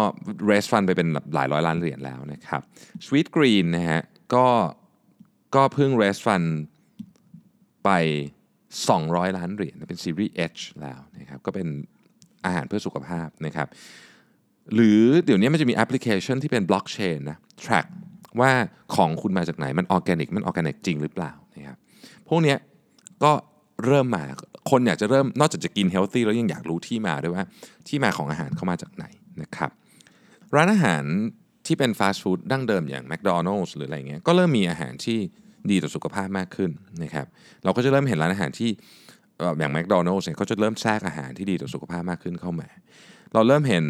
[0.50, 2.62] raise fund ไปเป็นหลายร้อยล้านเหรียญแล้วนะครับ
[3.06, 4.00] Sweetgreen นะฮะ
[4.34, 4.46] ก็
[5.54, 6.48] ก็เพิ่ง raise fund
[7.84, 7.90] ไป
[8.62, 11.68] 200 ล้านเหรียญเป็นซีรีส์ H แล้วนะครับก็เป็น
[12.44, 13.68] อาหารเพื่อสุขภาพนะครับ
[14.74, 17.86] หรือเดี๋ยวนี้มันจะมีแอปพลิเคชันที่เป็นบล็อกเชนนะ track
[18.40, 18.50] ว่า
[18.94, 21.78] ของคุณมาจากไหนมันออร์แกนิกมันออร์แกนิกจริงหรือเปล่านะครับ
[22.34, 22.58] พวกเนี้ย
[23.24, 23.32] ก็
[23.86, 24.24] เริ่มมา
[24.70, 27.44] คนอยากจะเริ่มนอกจากจะกินเฮลตี้แล้วยังอยากรู้ที่มาด้วยว่า
[27.88, 29.04] ที่มาของอาหารเข้ามาจากไหน
[29.42, 29.70] นะครับ
[30.54, 31.04] ร้านอาหาร
[31.66, 35.18] ที่เป็นฟาสต์ฟู้ดดั้งเดิมอย่าง McDonald's หรืออะไรเงี้ยก็เริ่มมีอาหารที่
[35.70, 36.70] ดีต่อสุขภาพมากขึ้น
[37.02, 37.26] นะครับ
[37.64, 38.70] เราก็จะเริ่มเห็นร้านอาหารที่
[39.58, 42.68] อย่าง McDonald's เนี่ยเขาจะเริ่มแทรกอาหารที่ดีต่อสุขภาพมากขึ้นเข้ามา
[43.32, 43.86] เราเริ่มเห็น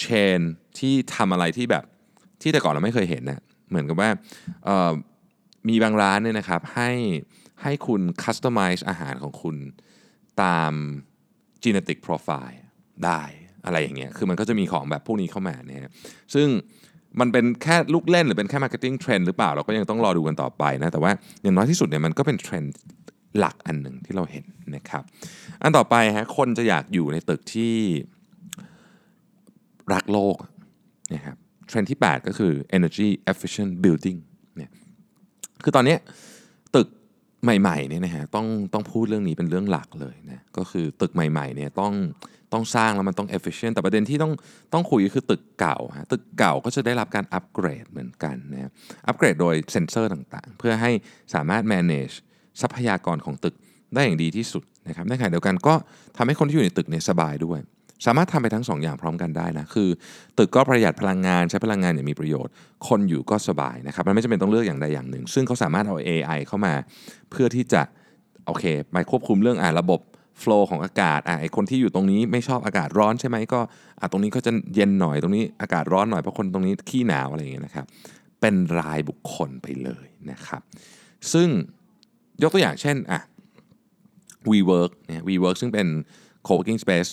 [0.00, 0.04] เช
[0.38, 0.40] น
[0.78, 1.84] ที่ทำอะไรที่แบบ
[2.42, 3.40] ที่แต่ก่อนเราไม่เคยเห็นนะ
[3.70, 4.10] เหมือนกับว่า
[5.68, 6.90] มีบางร้านเนี่ยนะครับให้
[7.62, 9.56] ให้คุณ customize อาหารของคุณ
[10.42, 10.72] ตาม
[11.64, 12.58] genetic profile
[13.04, 13.22] ได้
[13.64, 15.90] อะไรอย่างเงี้ย คือมันก็จะมีของแบบพวกนี้เข้ามาเนี่ย
[16.34, 16.48] ซึ่ง
[17.20, 22.74] มันเป็นแค่ลูกเล่นหรือเป็นแค่ marketing เทรนด์หรือเปล่า เราก็ยังต้องรอดูกันต่อไปนะ แต่ว่าอย่างน้อยที่สุดเนี่ยมันก็เป็นเทรนด์
[23.38, 24.44] หลักอันหนึ่งที่เราเห็น
[24.76, 25.02] นะครับ
[25.62, 27.74] อันต่อไปฮะคนจะอยากอยู่ในตึกที่
[29.92, 30.36] รักโลก
[31.14, 31.36] นะครับ
[31.68, 34.18] เทรนด์ที่ 8 ก็คือ energy efficient building
[34.56, 34.70] เนี่ย
[35.64, 35.96] คือตอนนี้
[37.46, 41.94] ใหม่ๆเนี่ยนะฮะต้องต้องพูดเรื่องนี้เป็นเรื่องหลักเลยนะก็คือตึกใหม่ๆเนี่ยต้อง
[42.52, 44.32] ต้องสร้างแล้วมันต้อง efficient แต่ประเด็นที่ต้อง
[44.72, 48.70] ต้องคุยคือตึกเก่าฮะตึกเก่าก็จะได้รับการอัปเกรดเหมือนกันนะ
[49.06, 50.90] อัปเกรดโดยเซ็นเซอร์ต่างๆ เพื่อให้
[51.34, 52.14] สามารถ manage
[52.60, 53.54] ทรัพยากรของตึก
[53.94, 55.74] ได้อย่างดีที่สุดนะครับในขณะเดียวกันก็
[56.16, 57.58] ทำให้คนที่อยู่ในตึกเนี่ยสบายด้วย
[58.04, 59.88] สามารถทำไปทั้ง2ออย่างพร้อมกันได้นะคือ
[60.38, 62.52] ตึกก็ประหยัดพลังงานใช้พลังงานอย่างมีประโยชน์
[62.88, 66.74] คนอยู่ก็สบายนะครับมันไม่จำเป็นต้องเลือกอย่างใดอย่างหนึ่ง ซึ่งเขาสามารถเอา AI เข้ามา
[67.30, 67.82] เพื่อที่จะ
[68.46, 70.00] โอเคไปควบคุมเรื่องอ่าระบบ
[70.42, 73.60] flow ของอากาศอ่าไอคนที่อยู่ตรงนี้ไม่ชอบอากาศร้อนใช่ไหมก็
[74.00, 77.86] อ่าตรงนี้ก็จะเย็นหน่อยตรงนี้อากาศร้อนหน่อยเพราะคนตรงนี้ขี้หนาวอะไรอย่างเงี้ยนะครับ
[78.40, 80.62] เป็นรายบุคคลไปเลยนะครับ
[81.32, 81.48] ซึ่ง
[82.42, 83.20] ยกตัวอย่างเช่นอะ
[84.50, 85.86] WeWork เนี่ย WeWork ซึ่งเป็น
[86.46, 87.10] co-working space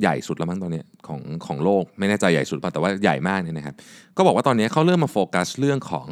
[0.00, 3.74] ใหญ่สุดแล้วมั้งตอนนี้ของของโลกไม่แน่ใจใหญ่สุดป่ะแต่ว่าใหญ่มากเนี่ยนะครับ
[4.16, 6.06] ก็บอกว่าตอนนี้เขาเริ่มมาโฟกัสเรื่องของ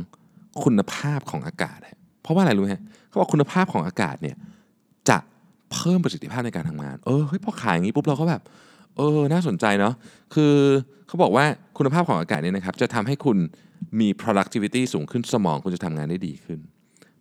[0.64, 1.78] คุณภาพของอากาศ
[2.23, 2.71] เพราะว่าอะไรรู้ไหม
[3.09, 4.37] เขาบอกคุณภาพของอากาศเนี่ย
[5.09, 5.19] จะ
[5.73, 8.43] เพิ่มประสิทธิภาพในการทำงานเออเฮ้ยพอขายอย่างนี้ปุ๊บเราก็แบบ
[8.97, 9.95] เออน่าสนใจเนาะ
[10.35, 10.55] คือ
[11.07, 11.45] เขาบอกว่า
[11.78, 13.38] คุณภาพของอากาศเนี่ยนะครับจะทำให้คุณ
[14.00, 16.59] มี productivity สูงขึ้นสมองคุณจะทำงานได้ดีขึ้น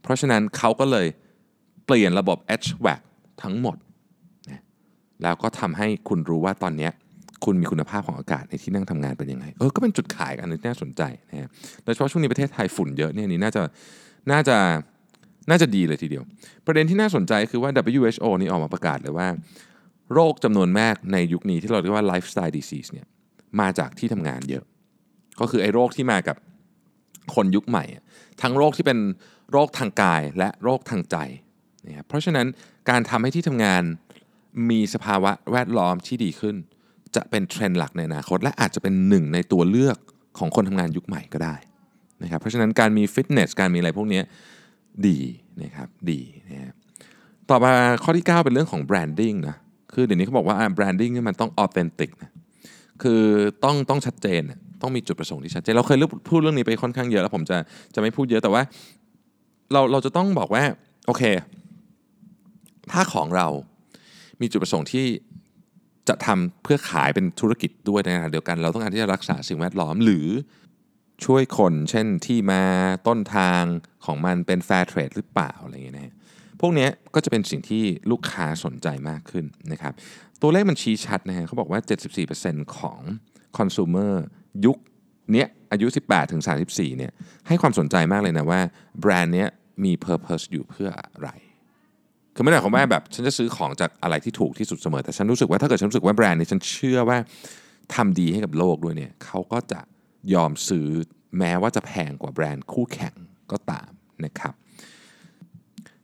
[0.01, 1.07] เพราะฉะนั้นเขาก็เลย
[1.85, 3.01] เปลี่ยนระบบ HVAC
[3.43, 3.77] ทั้งหมด
[5.23, 6.89] แล้วก็ทำให้คุณรู้ว่าตอนนี้
[7.45, 11.49] คุณมีคุณภาพของอากาศในที่นั่งทำงานเป็นยังไง เออ ก็เป็นจุดขายอันนึงที่น่าสนใจนะฮะ
[11.83, 13.63] โดยเฉพาะช่วงนี้ประเทศไทยฝุ่นเยอะเนี่ยนี่น่าจะ
[14.31, 14.57] น่าจะ
[15.49, 16.23] น่าจะดีเลยทีเดียว
[16.65, 19.27] ประเด็นที่น่าสนใจคือว่า WHO นี่ออกมาประกาศเลยว่า
[20.13, 23.07] โรคจำนวนมากในยุคนี้ที่เราเรียกว่า lifestyle disease เนี่ย
[23.59, 24.63] มาจากที่ทำงานเยอะ
[25.39, 26.37] ก็คือไอ้โรคที่มากับ
[27.35, 27.85] คนยุคใหม่
[28.41, 28.99] ทั้งโรคที่เป็น
[29.51, 31.17] โรคทางกายและโรคทางใจ
[31.87, 32.47] นะครับเพราะฉะนั้น
[32.89, 33.83] การทำให้ที่ทำงาน
[34.69, 36.55] มีสภาวะแวดล้อมที่ดีขึ้น
[37.15, 39.97] จะเป็นเทรนด์หลักในอนาคต และอาจจะเป็นหนึ่งในตัวเลือก
[40.39, 41.55] ของคนทำงานยุคใหม่ก็ได้
[42.23, 44.21] นะครับเพราะฉะนั้นการมีฟิตเนสการมีอะไรพวกนี้
[45.07, 45.19] ดี
[45.63, 46.73] นะครับดีนะครับ
[47.49, 49.55] ต่อมาข้อที่ 9 เป็นเรื่องของ branding นะ
[49.93, 52.31] คือเดี๋ยวนี้เขาบอกว่า branding นี่มันต้อง authentic นะ
[53.03, 53.21] คือ
[53.63, 54.41] ต้องต้องชัดเจน
[54.81, 55.97] ต้องมีจุดประสงค์ที่ชัดเจนเราเคย
[56.29, 57.57] พูดเรื่องนี้ไปค่อนข้างเยอะแล้วผมจะ
[57.95, 58.61] จะไม่พูดเยอะแต่ว่า
[59.73, 60.63] เราเราจะต้องบอกว่า
[61.07, 61.23] โอเค
[62.91, 63.47] ถ้าของเรา
[64.41, 65.05] มีจุดประสงค์ที่
[66.07, 70.27] จะทำเพื่อขายเป็นธุรกิจด้วยในขณะเดียวกัน เราต้องการที่จะรักษาสิ่งแวดล้อมหรือ
[71.25, 72.63] ช่วยคนเช่นที่มา
[73.07, 73.63] ต้นทาง
[74.05, 76.13] ของมันเป็น fair trade หรือเปล่าอะไรอย่างเงี้ยนะ
[76.61, 79.93] พวกนี้ก็จะเป็นสิ่งที่ลูกค้าสนใจมากขึ้นนะครับ
[80.41, 81.79] ตัวเลขมันชี้ชัดนะฮะเขาบอกว่า
[82.27, 83.01] 74%ของ
[83.57, 84.13] คอน sumer
[84.65, 84.77] ยุค
[85.31, 87.11] เนี้ยอายุ 18ถึง34เนี่ย
[87.47, 88.61] ให้ความสนใจมากเลยนะว่า
[88.99, 89.49] แบรนด์เนี้ย
[89.83, 91.29] มี purpose อยู่เพื่ออะไร
[92.35, 97.17] คือไม่ได้ความว่าแบบ ฉันจะซื้อของจากอะไรที่ถูกที่สุดเสมอ แต่ฉันรู้สึกว่าถ้าเกิดฉันรู้สึกว่าแบรนด์นี้ฉันเชื่อว่า
[97.95, 99.79] ทำดีให้กับโลกด้วยเนี่ยเขาก็จะ
[100.33, 100.87] ยอมซื้อ
[101.39, 103.15] แม้ว่าจะแพงกว่าแบรนด์คู่แข่ง
[103.51, 103.89] ก็ตาม
[104.25, 104.53] นะครับ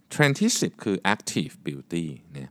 [0.10, 2.50] เทรนด์ที่ 10 คือ active beauty เนี่ย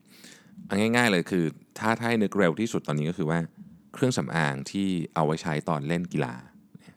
[0.79, 1.45] ง่ายๆเลยคือ
[1.79, 3.39] ถ้าถ้าให้นึกเร็วที่สุดตอนนี้ก็คือว่า
[3.95, 6.35] เครื่องสำอางที่เอาไว้ใช้ตอนเล่นกีฬา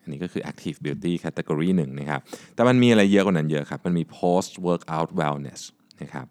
[0.02, 2.22] อันนี้ก็คือ active beauty category หนึ่งนะครับ
[2.56, 5.62] แต่มันมีอะไรเยอะกว่านั้นเยอะครับ มันมี post workout wellness
[6.02, 6.26] นะครับ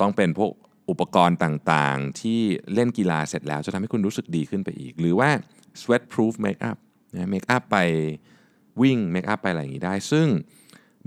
[0.00, 0.52] ต้องเป็นพวก
[0.90, 2.40] อุปกรณ์ต่างๆ ที่
[2.74, 5.30] เล่นกีฬาเสร็จแล้วจะทำให้คุณรู้สึกดีขึ้นไปอีก หรือว่า
[5.80, 6.78] sweat proof makeup
[7.12, 7.76] นะเมคอัพไป
[8.82, 10.28] วิ่งเมคอัพไปอะไรอย่างนี้ได้ ซึ่ง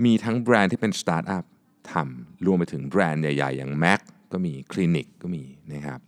[0.04, 1.44] มีทั้งแบรนด์ที่เป็นสตาร์ทอัพ
[1.92, 4.00] ทำรวมไปถึงแบรนด์ใหญ่ ๆ อย่าง MAC
[4.32, 5.98] ก็มี Clinique ก็มีนะครับ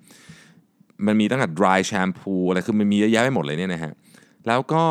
[1.06, 3.92] มันมีตั้งแต่ dry shampoo อะไรคือมันมีเยอะแยะไปหมดเลยเนี่ยนะฮะ
[4.46, 4.84] แล้วก็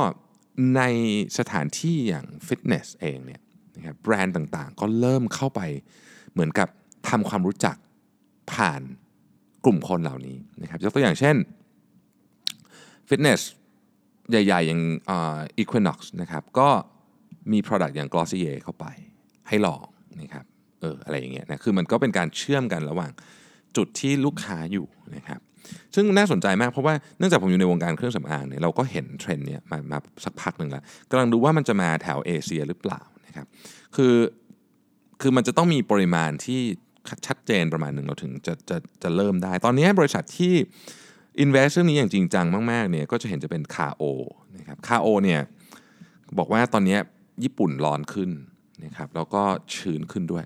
[0.76, 0.82] ใน
[1.38, 3.42] สถานที่อย่างฟิตเนสเองเนี่ย
[3.76, 5.62] นะครับแบรนด์ต่างๆ ก็เริ่มเข้าไป
[6.34, 6.68] เหมือนกับ
[7.10, 7.76] ทำความรู้จัก
[8.54, 8.82] ผ่าน
[9.66, 11.36] กลุ่มคนเหล่านี้นะครับยกตัวอย่างเช่น
[13.08, 13.42] ฟิตเนส
[14.30, 14.82] ใหญ่ๆอย่าง
[15.62, 16.70] Equinox นะครับก็
[17.52, 18.86] มี Product อย่าง Glossier เข้าไป
[19.48, 19.84] ให้ลอง
[20.22, 20.46] นะครับ
[20.82, 23.12] เอออะไรอย่างเงี้ยนะคือมันก็เป็นการเชื่อมกันระหว่าง
[23.78, 25.40] จุดที่ลูกค้าอยู่นะครับ
[25.96, 33.48] ซึ่งน่าสนใจมากเพราะว่าเนื่องจากผมอยู่ในวงการเครื่องสำอางเนี่ยเราก็เห็นเทรนด์เนี่ยมามาสักพักหนึ่งแล้วกำลังดูว่ามันจะมาแถวเอเชียหรือเปล่านะครับ
[33.96, 34.16] คือ
[35.22, 36.62] คือมันจะต้องมีปริมาณที่
[37.28, 40.54] ชัดเจนประมาณหนึ่งเราถึงจะจะจะเริ่มได้ ตอนนี้บริษัทที่
[41.44, 44.04] invest เรื่องนี้อย่างจริงจังมากๆเนี่ยก็จะเห็นจะเป็นคาโอ
[44.58, 45.42] นะครับคาโอเนี่ย
[46.38, 46.98] บอกว่าตอนนี้
[47.44, 48.30] ญี่ปุ่นร้อนขึ้น
[48.86, 49.44] นะครับแล้วก็
[49.76, 50.46] ชื้นขึ้นด้วย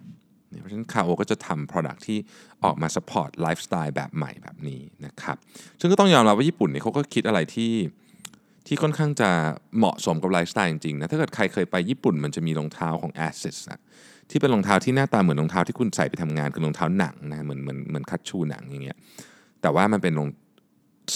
[0.62, 2.20] เพราะฉะนั้นคาโอก็จะทำ product ที่
[2.64, 5.38] ออกมา support lifestyle แบบใหม่แบบนี้นะครับ
[5.80, 7.74] ซึ่งก็ต้องยอมรับว่าญี่ปุ่นเนี่ยเขาก็คิดอะไรที่
[8.68, 9.30] ที่ค่อนข้างจะ
[9.78, 13.80] เหมาะสมกับไลฟ์สไตล์จริงๆนะถ้าเกิดใครเคยไปญี่ปุ่นมันจะมีรองเท้าของ Asics อะ
[14.30, 18.98] ที่เป็นรองเท้าที่หน้าตาเหมือนรองเท้าที่คุณใส่ไปทำงานคือรองเท้าหนังนะเหมือนเหมือนเหมือนคัตชูหนังอย่างเงี้ย
[19.62, 20.30] แต่ว่ามันเป็นรอง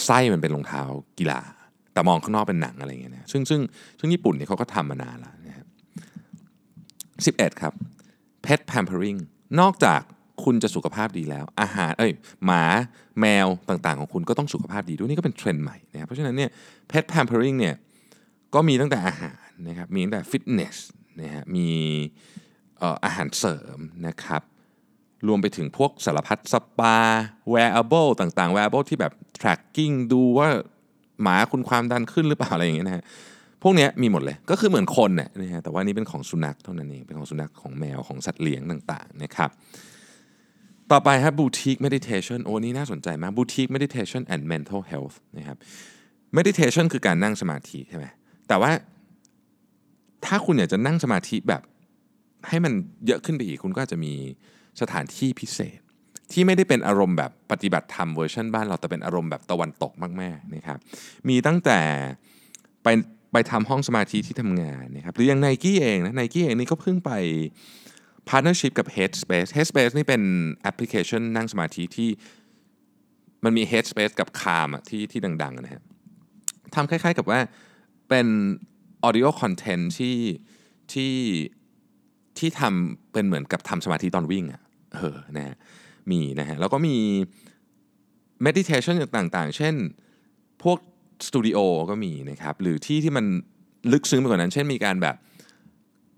[0.04, 0.82] ไส้มันเป็นรองเท้า
[1.18, 1.40] กีฬา
[1.92, 3.60] แต่มองข้างนอกเป็นหนังอะไรเงี้ยนะซึ่งซึ่ง
[3.98, 5.66] ซึ่งญี่ปุ่นเนี่ยเขาก็ทำมานานแล้วนะครับ
[7.26, 7.72] สิบเอ็ดครับ
[8.44, 9.18] pet pampering
[9.60, 10.00] นอกจาก
[10.44, 12.12] คุณจะสุขภาพดีแล้ว อาหารเอ้ย
[12.44, 12.62] หมา
[13.20, 16.50] แมวต่างๆ ของคุณก็ต้องสุขภาพดีด้วยนี่ก็เป็นเทรนด์ใหม่นะครับเพราะฉะนั้นเนี่ย
[16.90, 17.74] pet pampering เนี่ย
[18.54, 20.76] ก็มีตั้งแต่อาหารนะครับมีตั้งแต่ฟิตเนส
[21.20, 21.68] นะฮะมี
[23.04, 24.42] อาหารเสริมนะครับ
[25.26, 26.96] รวมไปถึงพวกสารพัดสปา
[27.52, 30.48] wearable ต่างๆ wearable ที่แบบ tracking ดูว่า
[31.22, 33.04] หมาคุณความดันขึ้นหรือเปล่าอะไรอย่างเงี้ยนะฮะ
[33.62, 39.50] พวกนี้มีหมดเลยก็คือเหมือนคนเนี่ยนะฮะแต่ว่านี่เป็นของสุนัขเท่านั้นเอง เป็นของสุนัขของแมวของสัตว์เลี้ยงต่างๆนะครับ
[40.92, 45.56] ต่อไปครับ boutique meditation โอ้นี่น่าสนใจมาก boutique meditation and mental health นะครับ
[46.36, 48.06] meditation คือการนั่งสมาธิใช่ไหม
[48.48, 48.70] แต่ว่า
[50.24, 51.62] ถ้าคุณอยากจะนั่งสมาธิแบบ
[52.48, 52.72] ให้มัน
[53.06, 54.12] เยอะขึ้นไปอีกคุณก็อาจจะมี
[54.80, 55.78] สถานที่พิเศษ
[56.32, 60.78] ที่ไม่ได้เป็นอารมณ์แบบปฏิบัติธรรมเวอร์ชันบ้านเราแต่เป็นอารมณ์แบบตะวันตกมากๆนะครับ
[61.28, 61.80] มีตั้งแต่
[62.84, 62.88] ไป
[63.32, 67.10] ไปทำห้องสมาธิที่ทำงานนะครับหรืออย่างไนกี้เองนะไนกี้เองนี่ก็เพิ่งไป
[68.28, 70.22] partnership กับ Headspace Headspace นี่เป็น
[70.62, 72.10] แอปพลิเคชันนั่งสมาธิที่
[73.44, 75.82] มันมี Headspace กับ Calm อะที่ที่ดังๆนะฮะ
[76.74, 77.40] ทำคล้ายๆกับว่า
[78.08, 78.26] เป็น
[79.06, 80.16] audio content ที่
[80.92, 81.12] ที่
[82.38, 84.62] ที่ทำเป็นเหมือนกับทำสมาธิตอนวิ่งอะ
[84.94, 85.56] เออนะฮะ
[86.10, 86.96] มีนะฮะแล้วก็มี
[88.46, 89.74] meditation ต่างๆ เช่น
[90.62, 90.78] พวก
[91.26, 91.58] สตูดิโอ
[91.90, 93.26] ก็มีนะครับหรือที่ที่มัน
[93.92, 95.16] ลึกซึ้งไปกว่านั้น เช่นมีการแบบ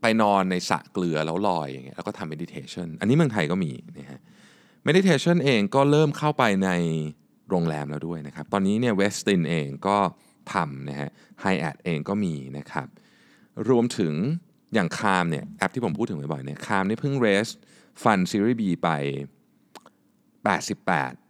[0.00, 4.20] ไปนอนในสระเกลือแล้วลอยอย่างเงี้ยแล้วก็ทำ meditation อันนี้เมืองไทยก็มีนะฮะ
[4.88, 6.70] meditation เองก็เริ่มเข้าไปใน
[7.50, 9.98] โรงแรมแล้วด้วยนะครับ ตอนนี้เนี่ย Westin เองก็
[10.52, 12.86] ทำนะฮะไฮแอทเองก็มีนะครับ
[13.68, 14.14] รวมถึง
[14.76, 17.48] อย่าง Calm เนี่ยแอปที่ผมพูดถึงบ่อยๆเนี่ย Calm นี่เพิ่งเรส
[18.02, 18.88] ฟันซีรีส์ B ไป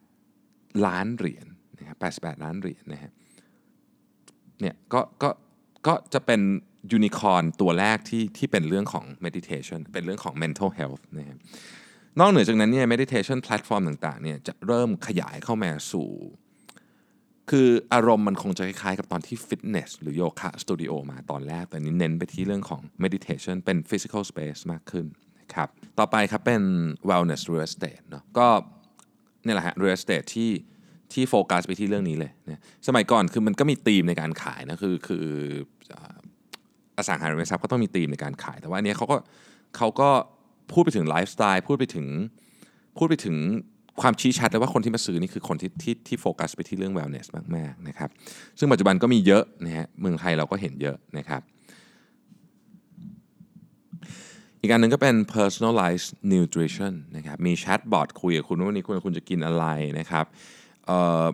[0.03, 1.47] 88 ล้านเหรียญ
[1.79, 3.13] นะครับ88 ล้านเหรียญนะฮะ
[4.61, 5.31] เนี่ยก็ก็
[5.87, 6.41] ก็จะเป็น
[6.93, 11.39] ยูนิคอร์นตัวแรกที่ที่เป็นเรื่องของ meditation เป็นเรื่องของ mental health นะครับ
[12.21, 16.09] นอกเหนือจากนั้นเนี่ย meditation platform ต่างๆเนี่ยจะเริ่มขยายเข้ามาสู่
[17.51, 25.07] คืออารมณ์มันคงจะคล้ายๆกับตอนที่ฟิตเนสหรือโยคะสตูดิโอมาตอนแรก แต่นี้เน้นไปที่เรื่องของ meditation เป็น physical space มากขึ้น
[25.41, 26.63] นะครับต่อไปครับเป็น
[27.09, 28.49] wellness real estate เนาะก็
[29.45, 30.51] นี่แหละฮะ real estate ที่
[31.13, 35.27] ที่โฟกัสไปที่เรื่องนี้เลยนะสมัยก่อนคือมันก็มีธีมในการขายนะคือคือ
[36.97, 39.17] อสังหาริมทรัพย์ก็ต้องมีธีมในการขาย แต่ว่าอันเนี้ยเขาก็
[39.77, 40.11] เขาก็
[40.73, 42.07] พูดไปถึงไลฟ์สไตล์พูดไปถึง
[42.99, 43.37] พูดไปถึง
[44.01, 48.11] ความชี้ชัดเลยว่าคนที่มาซื้อนี่คือคนที่ที่ที่โฟกัสไปที่เรื่อง wellness มากๆนะครับ
[48.59, 51.43] ซึ่งปัจจุบันก็มีเยอะนะฮะเมืองไทยเราก็เห็นเยอะนะครับ
[54.61, 59.67] อีกอันหนึ่งก็เป็น personalized nutrition นะครับมีแชทบอทคุยกับคุณว่าวันนี้คุณคุณจะกินอะไร
[59.99, 60.27] นะครับ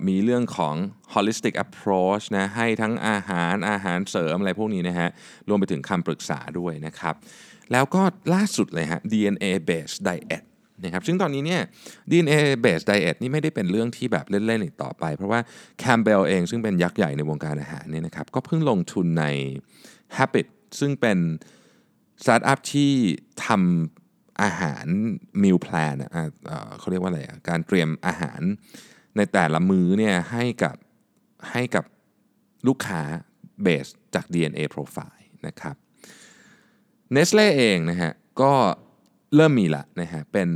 [0.09, 0.75] มีเรื่องของ
[1.15, 5.09] holistic approach นะให้ทั้งอาหารอาหารเสริมอะไรพวกนี้นะฮะ
[5.49, 7.15] รวมไปถึงคำปรึกษาด้วยนะครับ
[7.73, 8.03] แล้วก็
[8.35, 10.45] ล่าสุดเลยฮะ DNA based diet
[10.85, 11.63] นะครับซึ่งตอนนี้เนี่ย
[12.11, 15.41] DNA based diet นี่ไม่ได้เป็นเรื่องที่แบบเล่นๆอีกต่อไป เพราะว่า
[15.83, 19.25] Campbell เองซึ่งเป็นยักษ์ใหญ่ในวงการอาหารเนี่ยนะครับก็เพิ่งลงทุนใน
[20.17, 20.47] Habit
[20.81, 21.19] ซึ่งเป็น
[22.23, 22.93] สตาร์ทอัพที่
[23.47, 24.87] ทำอาหาร
[25.43, 25.97] meal plan
[26.79, 28.41] เขาเรียกว่าอะไรอะการเตรียมอาหาร
[29.17, 30.77] ในแต่ละมื้อเนี่ยให้กับ
[31.51, 31.85] ให้กับ
[32.67, 33.03] ลูกค้า
[33.63, 35.77] เบสจาก DNA Profile นะครับ
[37.15, 38.53] Nestle เองนะฮะก็
[39.37, 40.49] เริ่มมีละนะฮะเป็น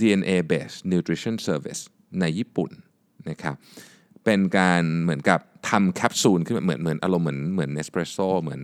[0.00, 1.82] DNA based nutrition service
[2.20, 2.70] ในญี่ปุ่น
[3.30, 3.54] นะครับ
[4.24, 8.62] เป็นการเหมือนกับทำแคปซูลขึ้นมาเหมือนเหมือนอารมณ์เหมือนเหมือนเนสเปรสโซเหมือน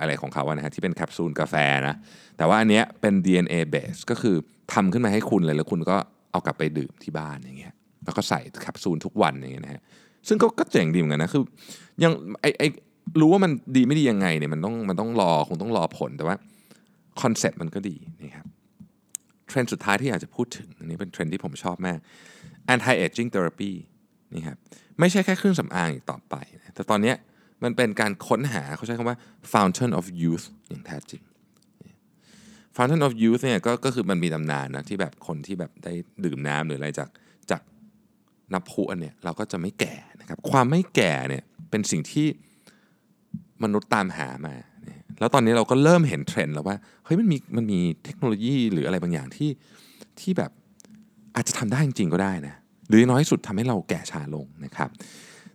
[0.00, 1.54] อะไรของเขาอะนะฮะที่เป็นแคปซูลกาแฟ
[1.88, 1.96] นะ
[2.36, 4.36] แต่ว่าอันเนี้ยเป็น DNA base ก็คือ
[4.72, 5.96] ทำขึ้นมาให้คุณเลยแล้วคุณก็
[6.30, 7.74] เอากลับไปดื่มที่บ้านอย่างเงี้ย
[8.04, 9.82] แล้วก็ใส่แคปซูลทุกวันอย่างเงี้ยนะฮะ
[10.28, 11.42] ซึ่งก็ก็เจ๋งดีเหมือนกันนะคือ
[12.02, 12.62] ยังไอไอ
[13.20, 16.36] รู้ว่ามันดีไม่ดียังไงเนี่ยมันต้องมันต้องรอคงต้องรอผลแต่ว่า
[17.20, 18.46] คอนเซ็ปต์มันก็ดีนะครับ
[19.48, 21.98] เทรนด์สุดท้ายที่อยากจะพูดถึงอันนี้เป็นเทรนด์ที่ผมชอบมาก
[22.72, 23.72] anti aging therapy
[24.34, 24.56] นี่ครับ
[25.00, 27.14] ไม่ใช่แค่เครื่องสำอางอีกต่อไปนะแต่ตอนนี้
[27.62, 29.18] มันเป็นการค้นหาเขาใช้คำว่า
[29.52, 31.22] fountain of youth อย่างแท้จริง
[32.76, 35.92] fountain of youth เนี่ยก็ก็คือมันมีตำนานนะที่แบบคนที่แบบได้
[36.24, 37.08] ดื่มน้ำหรืออะไรจาก
[37.50, 37.62] จาก
[38.52, 42.26] น้ำพุอันเนี้ยเราก็จะไม่แก่นะครับความไม่แก่เนี่ยเป็นสิ่งที่
[43.62, 44.54] มนุษย์ตามหามา
[45.22, 49.50] แล้วตอนนี้เราก็เริ่มเห็นเทรนด์แล้วว่าเฮ้ยมันมีมันมีเทคโนโลยีหรืออะไรบางอย่างที่
[50.20, 50.50] ที่แบบ
[51.36, 52.54] อาจจะทำได้จริงๆก็ได้นะ
[52.88, 54.90] หรือน้อยสุดทำให้เราแก่ช้าลงนะครับ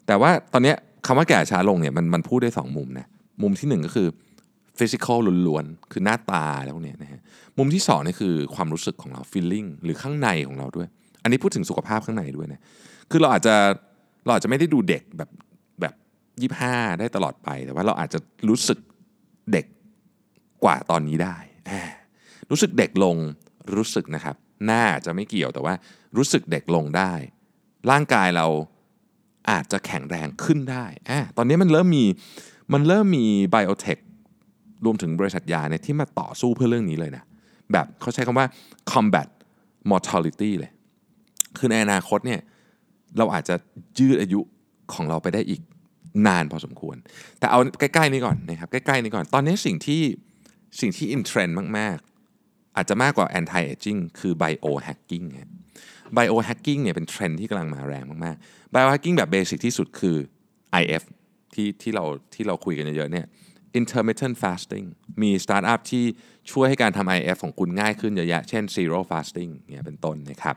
[0.07, 0.73] แต่ว่าตอนนี้
[1.05, 3.07] คำว่าแก่ช้าลงเนี่ยมันมันพูดได้สองมุมนะ
[3.41, 4.07] มุมที่หนึ่งก็คือ
[4.79, 7.21] ฟิสิกอลล้วนๆ คือหน้าตาแล้วเนี้ยนะฮะ
[7.57, 10.87] มุมที่สองนี่คือความรู้สึกของเรา feeling หรือข้างในของเราด้วย
[11.23, 12.61] อันนี้พูดถึงสุขภาพข้างในด้วยนะ
[13.11, 13.55] คือเราอาจจะ
[14.25, 15.29] เราอาจจะไม่ได้ดูเด็กแบบ
[15.81, 15.93] แบบ
[16.41, 18.79] ยี่ห้าได้ตลอดไป แต่ว่าเราอาจจะรู้สึก
[19.51, 19.65] เด็ก
[20.63, 21.37] กว่าตอนนี้ได้
[22.49, 23.17] รู้สึกเด็กลง
[23.75, 25.73] รู้สึกนะครับ หน้าจะไม่เกี่ยวแต่ว่า
[26.17, 27.13] รู้สึกเด็กลงได้
[27.91, 28.47] ร่างกายเรา
[29.49, 32.05] อาจจะแข็งแรงขึ้นได้อตอนนี้มันเริ่มมี
[32.73, 33.97] มันเริ่มมีไบโอเทค
[34.85, 37.23] รวมถึงบริษัทยาเนี่ยที่มาต่อสู้เพื่อเรื่องนี้เลยนะ
[37.71, 38.47] แบบเขาใช้คำว่า
[38.91, 39.27] combat
[39.89, 40.71] mortality เลย
[41.57, 42.41] คือในอนาคตเนี่ย
[43.17, 43.55] เราอาจจะ
[43.99, 44.39] ยืดอายุ
[44.93, 45.61] ของเราไปได้อีก
[46.27, 46.97] นานพอสมควร
[47.39, 50.01] แต่เอาใกล้ๆนี้ก่อนนะครับใกล้ๆนี้ก่อน ตอนนี้สิ่งที่
[50.79, 55.49] สิ่งที่อินเทรนด์มากๆ อาจจะมากกว่า anti aging คือ biohacking ครับ
[56.17, 60.17] biohacking เนี่ยเป็นเทรนด์ที่กำลังมาแรงมากๆ biohacking แบบ basic ที่สุดคือ
[60.81, 61.03] IF
[61.53, 63.25] ที่ที่เราที่เราคุยกันเยอะๆเนี่ย
[63.79, 64.87] intermittent fasting
[65.21, 66.03] มีสตาร์ทอัพที่
[66.51, 70.55] ช่วยให้การทำ IF ของคุณง่ายขึ้นเยอะแยะ เช่น zero fasting เนี่ยเป็นต้นนะครับ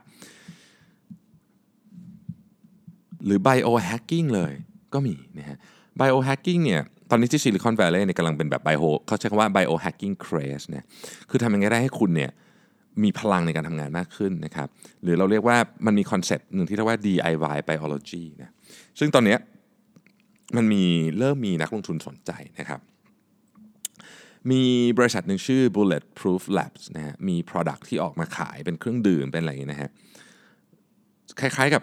[3.25, 4.53] หรือ biohacking เลย
[4.95, 5.57] ก็มีนะฮะ
[6.01, 10.85] biohacking เนี่ยตอนนี้ที่ Silicon Valley เนี่ยกำลังเป็นแบบ bio เขาใช้คำว่า biohacking craze เนี่ย
[11.31, 12.31] คือทำยังไงได้ให้คุณเนี่ย
[13.03, 14.69] มีพลังในการทำงานมากขึ้นนะครับ
[15.03, 18.51] หรือเราเรียกว่ามันมีคอนเซปต์หนึ่งที่เรียกว่า DIY biology นะ
[18.99, 19.37] ซึ่งตอนนี้
[20.57, 20.85] มันมี
[21.19, 22.81] เริ่มมีนักลงทุนสนใจนะครับ
[24.51, 24.63] มี
[24.99, 29.91] บริษัทหนึ่งชื่อ Bulletproof Labs นะฮะมี product ที่ออกมาขายเป็นเครื่องดื่มเป็นอะไรอย่างนี้นะฮะ
[31.41, 31.83] คล้ายๆกับ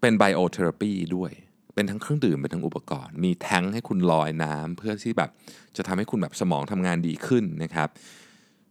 [0.00, 1.30] เป็น biotherapy ด้วย
[1.78, 5.30] เป็นทั้งเครื่องดื่มเป็นทั้งอุปกรณ์ มีแทงให้คุณลอยน้ำเพื่อที่แบบ
[5.76, 7.88] จะทำให้คุณแบบสมองทำงานดีขึ้นนะครับ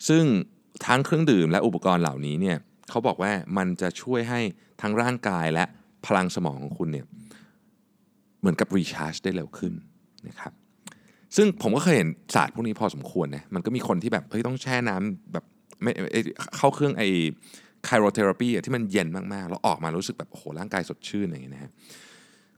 [0.07, 0.23] ซึ่ง
[0.85, 2.57] ทั้งเครื่องดื่มและอุปกรณ์เหล่านี้เนี่ย
[2.89, 4.39] เขาบอกว่ามันจะช่วยให้
[4.81, 5.63] ทั้งร่างกายและ
[6.05, 7.05] พลังสมองของคุณเนี่ย
[8.39, 9.73] เหมือนกับรีชาร์จได้เร็วขึ้น
[10.27, 10.51] นะครับ
[11.35, 15.45] ซึ่งผมก็เคยเห็นศาสตร์พวกนี้พอสมควรนะมันก็มีคนที่แบบเฮ้ยต้องแช่น้ำแบบ
[15.81, 15.91] ไม่
[16.55, 17.03] เข้าเครื่องไอ
[17.85, 21.71] ไคโรเทอราปีที่มันเย็นมากๆ แล้วออกมารู้สึกแบบโอ้โหร่างกายสดชื่นอย่างเงี้ยนะฮะ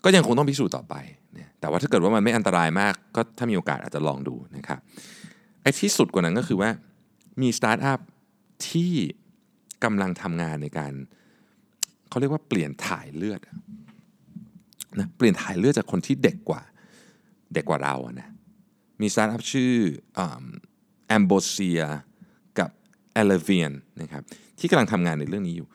[0.03, 0.95] ก็ยังคงต้องพิสูจน์ต่อไป
[1.38, 4.79] นะแต่ว่าถ้าเกิดว่ามันไม่อันตรายมาก ก็ถ้ามีโอกาสอาจจะลองดูนะครับ
[5.62, 6.69] ไอ้ที่สุดกว่านั้นก็คือว่า
[7.41, 7.99] มีสตาร์ทอัพ
[8.69, 8.91] ที่
[9.83, 10.93] กำลังทำงานในการ
[12.09, 13.39] เขาเรียกว่าเปลี่ยนถ่ายเลือด
[14.99, 16.62] นะเปลี่ยนถ่ายเลือดจากคนที่เด็กกว่า
[17.53, 18.27] เด็กกว่าเราอะนะ
[19.01, 19.73] มีสตาร์ทอัพชื่อ
[21.08, 21.82] Ambrosia
[22.59, 22.69] กับ
[23.13, 24.23] Elevian นะครับ
[24.59, 25.67] ที่กำลังทำงานในเรื่องนี้อยู่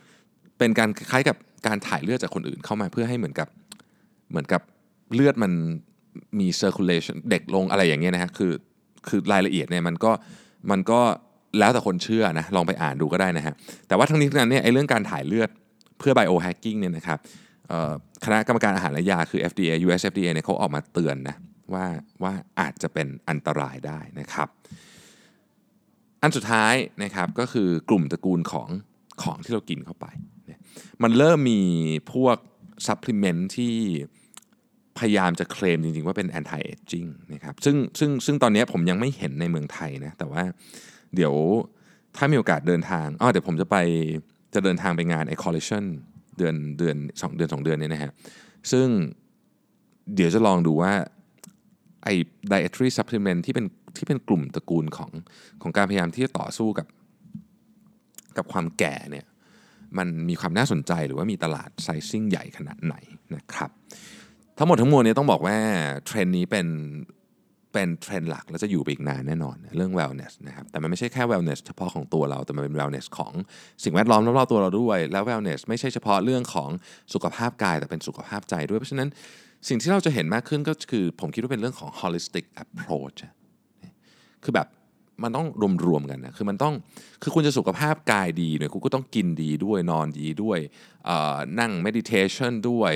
[0.59, 3.49] เป็นการคล้ายกับการถ่ายเลือดจากคนอื่นเข้ามาเพื่อให้เหมือนกับ
[4.31, 4.61] เหมือนกับ
[5.15, 5.53] เลือดมัน
[6.41, 8.53] มี circulation เด็กลงอะไรอย่างเงี้ยนะฮะคือ
[9.09, 10.13] คือรายละเอียดเนี่ยมันก็
[10.71, 11.01] มันก็
[11.59, 13.55] แล้วแต่คนเชื่อนะลองไปอ่านดูก็ได้นะฮะ
[13.89, 15.49] แต่ว่าทั้งนี้ทั้งนั้นเนี่ยไอ้เรื่องการถ่ายเลือด
[15.99, 17.19] เพื่อ biohacking เนี่ยนะครับ
[18.25, 21.37] คณะกรรมการอาหารและยาคือ FDA US FDA เนี่ยเขาออกมาเตือนนะ
[21.75, 21.87] ว่า
[22.23, 24.49] ว่าอาจจะเป็นอันตรายได้นะครับ
[26.23, 28.69] อันสุดท้ายนะครับก็คือกลุ่มตระกูลของ
[29.23, 30.07] ของที่เรากินเข้าไป
[31.03, 31.61] มันเริ่มมี
[32.13, 32.37] พวก
[32.87, 33.75] ซัพพลีเมนต์ที่
[34.99, 40.43] พยายามจะเคลมจริงๆ ว่าเป็น anti aging นะครับซึ่งซึ่งซึ่งตอนนี้ผมยังไม่เห็นในเมืองไทยนะแต่ว่า
[41.15, 41.35] เดี๋ยว
[42.17, 43.77] ถ้ามีโอกาสเดินทางอ๋อเดี๋ยวผมจะไป
[44.55, 45.85] จะเดินทางไปงาน Ecologion
[46.39, 48.13] เดือนเดือนสองเดือนสองเดือนนี้นะฮะ
[48.73, 48.87] ซึ่ง
[50.15, 50.93] เดี๋ยวจะลองดูว่า
[52.05, 52.15] ไอ้
[52.53, 55.11] dietary supplement ที่เป็นที่เป็นกลุ่มตระกูลของ
[55.63, 56.87] ของการพยายามที่จะต่อสู้กับ
[58.37, 59.27] กับความแก่เนี่ย
[59.99, 62.95] มันมีความน่าสนใจหรือว่ามีตลาดไซซิ่งใหญ่ขนาดไหน
[63.35, 63.71] นะครับ
[64.59, 65.57] ทั้งหมดทั้งมวลนี้ต้องบอกว่า
[66.07, 66.67] เทรนนี้เป็น
[67.73, 73.33] เป็นเทรนด์หลักและจะอยู่ไปอีกนานแน่นอนเรื่อง wellness นะครับแต่มันไม่ใช่แค่ wellness เฉพาะของตัวเราแต่มันเป็น wellness ของ
[73.85, 76.71] สิ่งแวดล้อมรอบๆตัวเราด้วย แล้ว wellness ไม่ใช่เฉพาะเรื่องของ
[77.15, 79.09] สุขภาพกาย แต่เป็นสุขภาพใจด้วย เพราะฉะนั้น
[79.69, 83.19] สิ่งที่เราจะเห็นมากขึ้นก็คือ ผมคิดว่าเป็นเรื่องของ holistic approach
[84.45, 84.69] คือแบบ
[85.23, 85.47] มันต้อง
[85.87, 86.75] รวมๆกันนะคือมันต้อง
[87.23, 90.59] คือคุณจะสุขภาพกายดีเนี่ยคุณก็ต้องกินดีด้วยนอนดีด้วย
[91.61, 92.93] นั่ง meditation ด้วย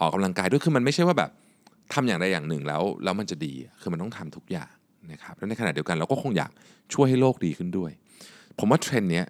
[0.00, 1.30] ออกกำลังกายด้วยคือมันไม่ใช่ว่าแบบ
[1.92, 4.70] ทำอย่างใดอย่างหนึ่งแล้วแล้วมันจะดีคือมันต้องทำทุกอย่าง
[5.12, 6.50] นะครับแล้วในขณะเดียวกันเราก็คงอยาก
[6.94, 7.90] ช่วยให้โลกดีขึ้นด้วย
[8.58, 9.22] ผมว่าเทรนด์นี้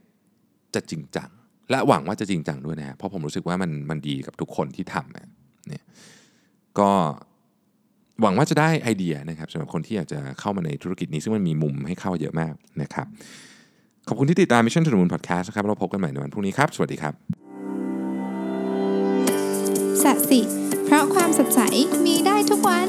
[0.74, 1.30] จะจริงจัง
[1.70, 5.84] และหวังว่าจะจริงจังด้วยนะเพราะผมรู้สึกว่ามันมันดีกับทุกคนที่ทำเนี่ย
[6.78, 6.90] ก็
[8.22, 12.52] หวังว่าจะได้ไอเดียนะครับสำหรับคนที่อยากจะเข้ามาในธุรกิจนี้ซึ่งมันมีมุมให้เข้าเยอะมาก
[12.82, 13.06] นะครับ
[14.08, 17.14] ขอบคุณที่ติดตาม Mission to the Moon Podcast นะครับเราพบกันใหม่ในวันพรุ่งนี้ครับ สวัสดีครับ
[20.02, 20.40] สัสิ
[20.84, 21.60] เพราะความสดใส
[22.06, 22.88] มีได้ทุกวัน